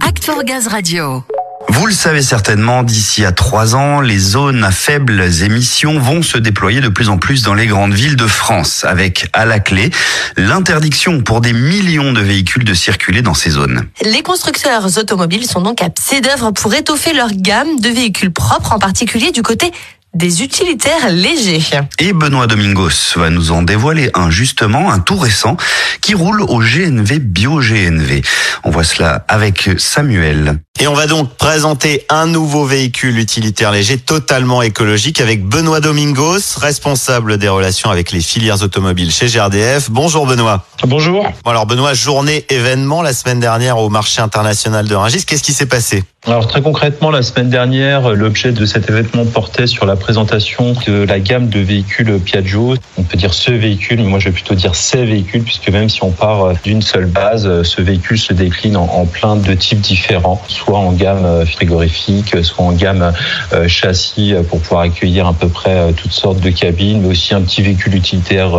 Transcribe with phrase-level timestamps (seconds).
[0.00, 1.22] Act for Gaz Radio.
[1.68, 6.38] Vous le savez certainement, d'ici à trois ans, les zones à faibles émissions vont se
[6.38, 9.90] déployer de plus en plus dans les grandes villes de France, avec à la clé
[10.36, 13.86] l'interdiction pour des millions de véhicules de circuler dans ces zones.
[14.02, 18.72] Les constructeurs automobiles sont donc à pied d'œuvre pour étoffer leur gamme de véhicules propres,
[18.72, 19.70] en particulier du côté
[20.16, 21.62] des utilitaires légers.
[21.98, 25.56] Et Benoît Domingos va nous en dévoiler un justement, un tout récent,
[26.00, 28.22] qui roule au GNV Bio-GNV.
[28.64, 30.60] On voit cela avec Samuel.
[30.78, 36.58] Et on va donc présenter un nouveau véhicule utilitaire léger totalement écologique avec Benoît Domingos,
[36.58, 39.90] responsable des relations avec les filières automobiles chez GRDF.
[39.90, 40.66] Bonjour Benoît.
[40.84, 41.26] Bonjour.
[41.44, 45.24] Bon alors Benoît, journée événement la semaine dernière au marché international de Rungis.
[45.24, 46.04] Qu'est-ce qui s'est passé?
[46.26, 51.04] Alors très concrètement, la semaine dernière, l'objet de cet événement portait sur la présentation de
[51.04, 52.74] la gamme de véhicules Piaggio.
[52.98, 55.88] On peut dire ce véhicule, mais moi je vais plutôt dire ces véhicules, puisque même
[55.88, 59.80] si on part d'une seule base, ce véhicule se décline en, en plein de types
[59.80, 63.12] différents soit en gamme euh, frigorifique, soit en gamme
[63.52, 67.34] euh, châssis euh, pour pouvoir accueillir à peu près toutes sortes de cabines, mais aussi
[67.34, 68.52] un petit véhicule utilitaire.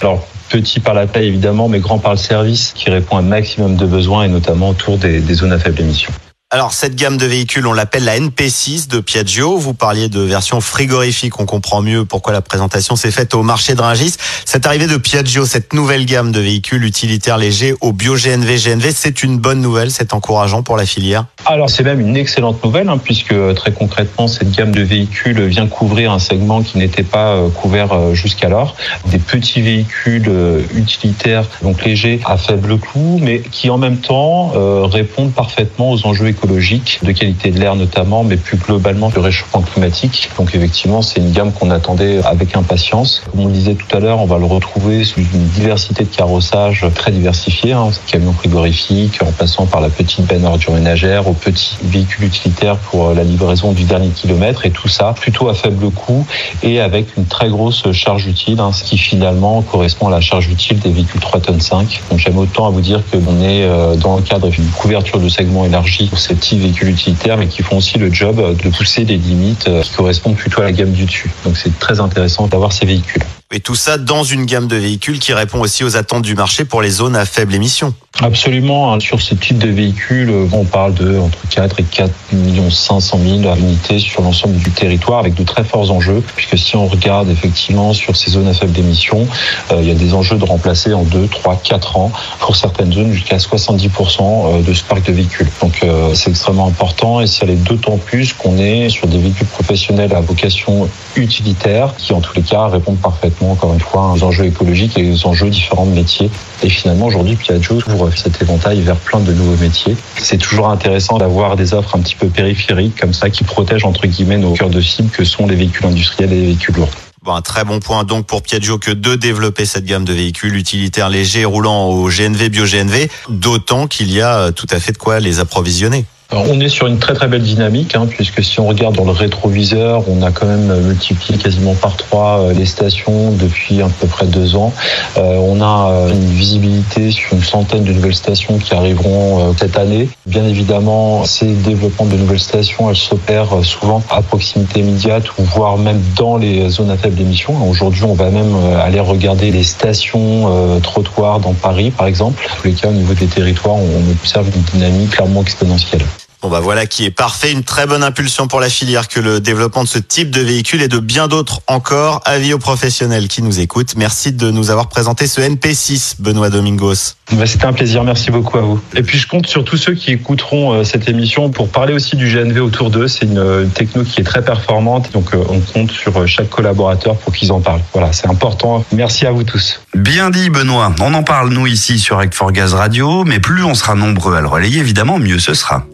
[0.00, 3.22] Alors petit par la taille évidemment, mais grand par le service, qui répond à un
[3.22, 6.10] maximum de besoins et notamment autour des, des zones à faible émission.
[6.52, 9.56] Alors cette gamme de véhicules, on l'appelle la NP6 de Piaggio.
[9.56, 13.76] Vous parliez de version frigorifique, on comprend mieux pourquoi la présentation s'est faite au marché
[13.76, 14.16] de Rungis.
[14.44, 18.90] Cette arrivée de Piaggio, cette nouvelle gamme de véhicules utilitaires légers au bio GNV GNV,
[18.92, 21.26] c'est une bonne nouvelle, c'est encourageant pour la filière.
[21.46, 25.68] Alors c'est même une excellente nouvelle hein, puisque très concrètement cette gamme de véhicules vient
[25.68, 28.74] couvrir un segment qui n'était pas euh, couvert euh, jusqu'alors,
[29.06, 34.50] des petits véhicules euh, utilitaires donc légers à faible coût, mais qui en même temps
[34.88, 39.60] répondent parfaitement aux enjeux écologique, de qualité de l'air notamment, mais plus globalement du réchauffement
[39.60, 40.30] climatique.
[40.38, 43.22] Donc effectivement, c'est une gamme qu'on attendait avec impatience.
[43.30, 46.08] Comme on le disait tout à l'heure, on va le retrouver sous une diversité de
[46.08, 51.32] carrossages très diversifiés, hein, camions frigorifiques, en passant par la petite benne ordure ménagère, au
[51.32, 55.90] petit véhicule utilitaire pour la livraison du dernier kilomètre, et tout ça plutôt à faible
[55.90, 56.26] coût
[56.62, 60.48] et avec une très grosse charge utile, hein, ce qui finalement correspond à la charge
[60.48, 62.00] utile des véhicules 3 tonnes 5.
[62.10, 65.28] Donc j'aime autant à vous dire qu'on est euh, dans le cadre d'une couverture de
[65.28, 69.04] segment élargi pour ces petits véhicules utilitaires, mais qui font aussi le job de pousser
[69.04, 71.30] les limites euh, qui correspondent plutôt à la gamme du dessus.
[71.44, 73.22] Donc c'est très intéressant d'avoir ces véhicules.
[73.52, 76.64] Et tout ça dans une gamme de véhicules qui répond aussi aux attentes du marché
[76.64, 77.92] pour les zones à faible émission.
[78.22, 78.92] Absolument.
[78.92, 79.00] Hein.
[79.00, 83.56] Sur ce type de véhicules, on parle de entre 4 et 4 millions 500 000
[83.56, 86.22] unités sur l'ensemble du territoire avec de très forts enjeux.
[86.36, 89.26] Puisque si on regarde effectivement sur ces zones à faible émission,
[89.72, 92.92] euh, il y a des enjeux de remplacer en 2, 3, 4 ans pour certaines
[92.92, 95.48] zones jusqu'à 70% euh, de ce parc de véhicules.
[95.60, 99.48] Donc euh, c'est extrêmement important et ça l'est d'autant plus qu'on est sur des véhicules
[99.48, 104.22] professionnels à vocation utilitaire qui en tous les cas répondent parfaitement encore une fois, aux
[104.22, 106.30] enjeux écologiques et aux enjeux différents de métiers.
[106.62, 109.96] Et finalement, aujourd'hui, Piaggio ouvre cet éventail vers plein de nouveaux métiers.
[110.18, 114.06] C'est toujours intéressant d'avoir des offres un petit peu périphériques comme ça qui protègent entre
[114.06, 116.90] guillemets nos cœurs de cible que sont les véhicules industriels et les véhicules lourds.
[117.22, 120.54] Bon, un très bon point donc pour Piaggio que de développer cette gamme de véhicules
[120.56, 125.20] utilitaires légers roulant au GNV bio-GNV, d'autant qu'il y a tout à fait de quoi
[125.20, 126.06] les approvisionner.
[126.32, 129.10] On est sur une très très belle dynamique, hein, puisque si on regarde dans le
[129.10, 134.06] rétroviseur, on a quand même multiplié quasiment par trois euh, les stations depuis à peu
[134.06, 134.72] près deux ans.
[135.16, 139.76] Euh, on a euh, une visibilité sur une centaine de nouvelles stations qui arriveront cette
[139.76, 140.08] année.
[140.26, 145.78] Bien évidemment, ces développements de nouvelles stations, elles s'opèrent souvent à proximité immédiate ou voire
[145.78, 147.56] même dans les zones à faible émission.
[147.68, 152.46] Aujourd'hui, on va même aller regarder les stations trottoirs dans Paris, par exemple.
[152.52, 156.02] En tous les cas, au niveau des territoires, on observe une dynamique clairement exponentielle.
[156.42, 159.40] Bon bah voilà qui est parfait, une très bonne impulsion pour la filière que le
[159.40, 162.22] développement de ce type de véhicule et de bien d'autres encore.
[162.24, 163.94] Avis aux professionnels qui nous écoutent.
[163.96, 167.16] Merci de nous avoir présenté ce NP6, Benoît Domingos.
[167.32, 168.80] Bah, C'était un plaisir, merci beaucoup à vous.
[168.96, 172.16] Et puis je compte sur tous ceux qui écouteront euh, cette émission pour parler aussi
[172.16, 173.06] du GNV autour d'eux.
[173.06, 177.16] C'est une, euh, techno qui est très performante, donc euh, on compte sur chaque collaborateur
[177.16, 177.82] pour qu'ils en parlent.
[177.92, 178.82] Voilà, c'est important.
[178.92, 179.82] Merci à vous tous.
[179.94, 180.94] Bien dit Benoît.
[181.02, 184.34] On en parle nous ici sur Act for Gaz Radio, mais plus on sera nombreux
[184.34, 185.84] à le relayer, évidemment, mieux ce sera.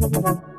[0.00, 0.49] Thank.